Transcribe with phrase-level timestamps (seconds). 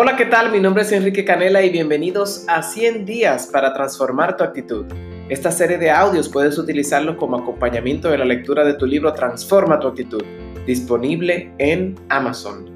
[0.00, 0.52] Hola, ¿qué tal?
[0.52, 4.86] Mi nombre es Enrique Canela y bienvenidos a 100 días para transformar tu actitud.
[5.28, 9.80] Esta serie de audios puedes utilizarlo como acompañamiento de la lectura de tu libro Transforma
[9.80, 10.22] tu actitud,
[10.64, 12.70] disponible en Amazon.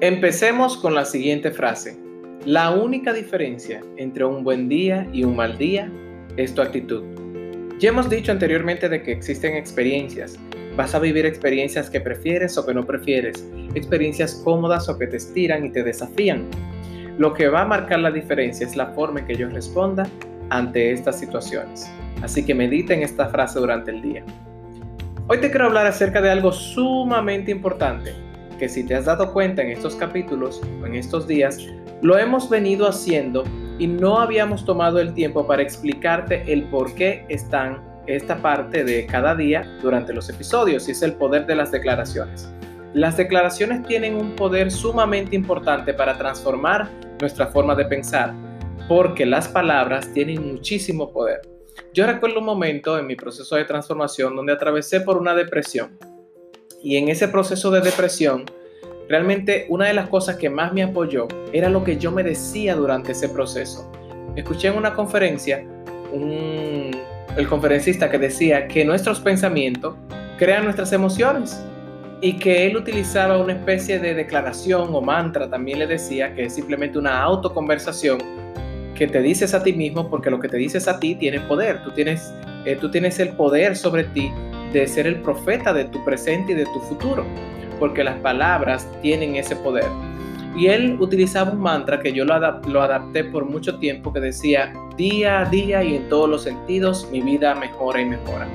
[0.00, 2.00] Empecemos con la siguiente frase.
[2.44, 5.88] La única diferencia entre un buen día y un mal día
[6.36, 7.02] es tu actitud.
[7.78, 10.38] Ya hemos dicho anteriormente de que existen experiencias.
[10.76, 15.16] Vas a vivir experiencias que prefieres o que no prefieres, experiencias cómodas o que te
[15.16, 16.46] estiran y te desafían.
[17.18, 20.06] Lo que va a marcar la diferencia es la forma en que yo responda
[20.50, 21.90] ante estas situaciones.
[22.22, 24.24] Así que medita en esta frase durante el día.
[25.28, 28.12] Hoy te quiero hablar acerca de algo sumamente importante,
[28.58, 31.58] que si te has dado cuenta en estos capítulos o en estos días,
[32.02, 33.44] lo hemos venido haciendo
[33.80, 39.06] y no habíamos tomado el tiempo para explicarte el por qué están esta parte de
[39.06, 42.52] cada día durante los episodios y es el poder de las declaraciones.
[42.92, 48.34] Las declaraciones tienen un poder sumamente importante para transformar nuestra forma de pensar,
[48.86, 51.40] porque las palabras tienen muchísimo poder.
[51.94, 55.98] Yo recuerdo un momento en mi proceso de transformación donde atravesé por una depresión
[56.82, 58.44] y en ese proceso de depresión
[59.10, 62.76] Realmente una de las cosas que más me apoyó era lo que yo me decía
[62.76, 63.90] durante ese proceso.
[64.36, 65.64] Escuché en una conferencia
[66.14, 69.96] el conferencista que decía que nuestros pensamientos
[70.38, 71.60] crean nuestras emociones
[72.20, 76.54] y que él utilizaba una especie de declaración o mantra, también le decía que es
[76.54, 78.18] simplemente una autoconversación
[78.94, 81.82] que te dices a ti mismo porque lo que te dices a ti tiene poder,
[81.82, 82.32] tú tienes,
[82.64, 84.30] eh, tú tienes el poder sobre ti
[84.72, 87.26] de ser el profeta de tu presente y de tu futuro
[87.80, 89.88] porque las palabras tienen ese poder.
[90.56, 95.40] Y él utilizaba un mantra que yo lo, adapté por mucho tiempo que decía, día
[95.40, 98.46] a día y en todos los sentidos mi vida mejora y mejora.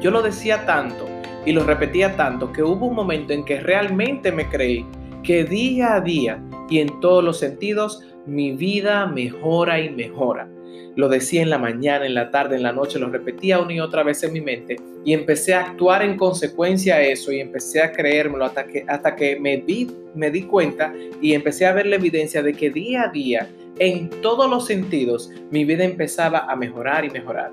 [0.00, 1.06] Yo lo decía tanto
[1.44, 4.86] y lo repetía tanto que hubo un momento en que realmente me creí
[5.22, 10.48] que día a día y en todos los sentidos mi vida mejora y mejora.
[10.94, 13.80] Lo decía en la mañana, en la tarde, en la noche, lo repetía una y
[13.80, 17.82] otra vez en mi mente y empecé a actuar en consecuencia a eso y empecé
[17.82, 21.86] a creérmelo hasta que, hasta que me, di, me di cuenta y empecé a ver
[21.86, 26.54] la evidencia de que día a día, en todos los sentidos, mi vida empezaba a
[26.56, 27.50] mejorar y mejorar.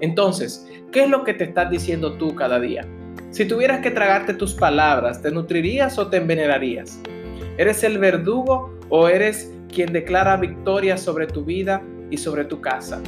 [0.00, 2.86] Entonces, ¿qué es lo que te estás diciendo tú cada día?
[3.30, 7.00] Si tuvieras que tragarte tus palabras, ¿te nutrirías o te envenenarías?
[7.56, 13.00] ¿Eres el verdugo o eres quien declara victoria sobre tu vida y sobre tu casa.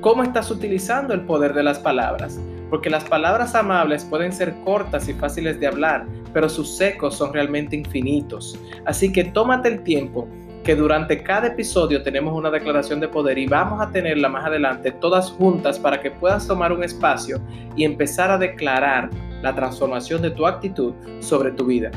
[0.00, 2.38] ¿Cómo estás utilizando el poder de las palabras?
[2.68, 7.32] Porque las palabras amables pueden ser cortas y fáciles de hablar, pero sus ecos son
[7.32, 8.58] realmente infinitos.
[8.84, 10.28] Así que tómate el tiempo
[10.62, 14.92] que durante cada episodio tenemos una declaración de poder y vamos a tenerla más adelante
[14.92, 17.40] todas juntas para que puedas tomar un espacio
[17.76, 19.10] y empezar a declarar
[19.42, 21.90] la transformación de tu actitud sobre tu vida.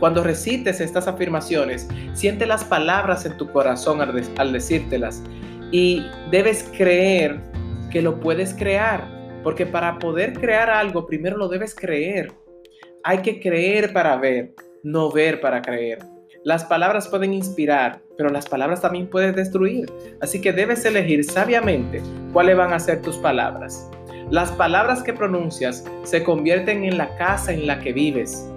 [0.00, 5.22] Cuando recites estas afirmaciones, siente las palabras en tu corazón al, decírtelas
[5.70, 7.40] y debes creer
[7.90, 9.06] que lo puedes crear,
[9.42, 12.32] porque para poder crear algo primero lo debes creer.
[13.04, 15.98] Hay que creer para ver, no ver para creer.
[16.44, 19.90] Las palabras pueden inspirar, pero las palabras también pueden destruir.
[20.20, 22.00] Así que debes elegir sabiamente
[22.32, 23.90] cuáles van a ser tus palabras.
[24.30, 28.48] Las palabras que pronuncias se convierten en la casa en la que vives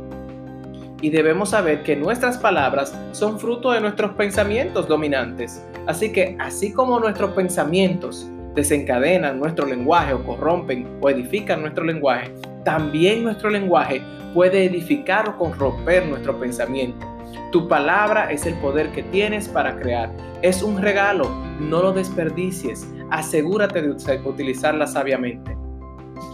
[1.02, 5.66] y debemos saber que nuestras palabras son fruto de nuestros pensamientos dominantes.
[5.88, 12.32] Así que así como nuestros pensamientos desencadenan nuestro lenguaje o corrompen o edifican nuestro lenguaje,
[12.64, 14.02] también nuestro lenguaje
[14.34, 17.06] puede edificar o corromper nuestro pensamiento.
[17.52, 20.12] Tu palabra es el poder que tienes para crear.
[20.42, 21.30] Es un regalo,
[21.60, 22.88] no lo desperdicies.
[23.10, 25.51] Asegúrate de utilizarla sabiamente.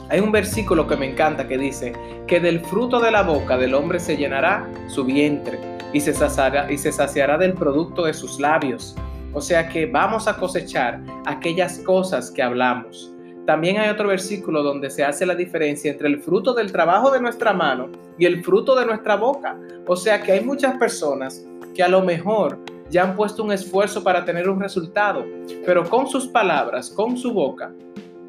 [0.09, 1.91] Hay un versículo que me encanta que dice
[2.27, 5.59] que del fruto de la boca del hombre se llenará su vientre
[5.91, 8.95] y se saciará, y se saciará del producto de sus labios.
[9.33, 13.11] O sea que vamos a cosechar aquellas cosas que hablamos.
[13.45, 17.19] También hay otro versículo donde se hace la diferencia entre el fruto del trabajo de
[17.19, 19.57] nuestra mano y el fruto de nuestra boca.
[19.87, 21.45] O sea que hay muchas personas
[21.75, 22.59] que a lo mejor
[22.89, 25.25] ya han puesto un esfuerzo para tener un resultado,
[25.65, 27.73] pero con sus palabras, con su boca,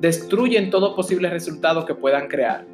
[0.01, 2.67] destruyen todo posible resultado que puedan crear.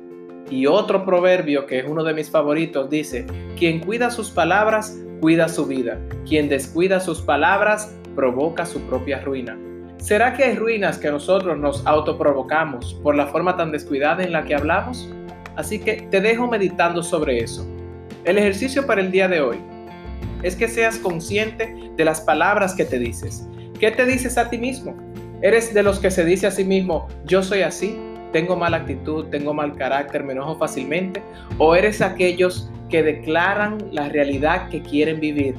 [0.50, 3.26] Y otro proverbio que es uno de mis favoritos dice,
[3.56, 5.98] quien cuida sus palabras, cuida su vida.
[6.28, 9.58] Quien descuida sus palabras, provoca su propia ruina.
[9.96, 14.44] ¿Será que hay ruinas que nosotros nos autoprovocamos por la forma tan descuidada en la
[14.44, 15.08] que hablamos?
[15.56, 17.66] Así que te dejo meditando sobre eso.
[18.24, 19.58] El ejercicio para el día de hoy
[20.42, 23.48] es que seas consciente de las palabras que te dices.
[23.80, 24.94] ¿Qué te dices a ti mismo?
[25.44, 27.98] ¿Eres de los que se dice a sí mismo, yo soy así,
[28.32, 31.22] tengo mala actitud, tengo mal carácter, me enojo fácilmente?
[31.58, 35.54] ¿O eres aquellos que declaran la realidad que quieren vivir?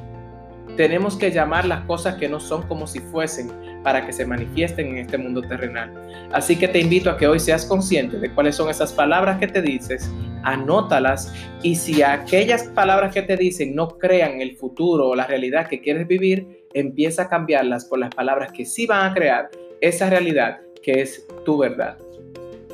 [0.76, 3.52] Tenemos que llamar las cosas que no son como si fuesen
[3.84, 5.94] para que se manifiesten en este mundo terrenal.
[6.32, 9.46] Así que te invito a que hoy seas consciente de cuáles son esas palabras que
[9.46, 10.12] te dices,
[10.42, 15.68] anótalas y si aquellas palabras que te dicen no crean el futuro o la realidad
[15.68, 19.48] que quieres vivir, empieza a cambiarlas por las palabras que sí van a crear
[19.88, 21.98] esa realidad que es tu verdad.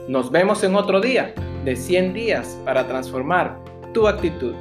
[0.07, 1.33] Nos vemos en otro día
[1.65, 3.59] de 100 días para transformar
[3.93, 4.55] tu actitud.